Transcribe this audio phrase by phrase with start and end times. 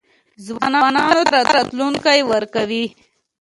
[0.45, 2.85] ځوانانو ته راتلونکی ورکوي.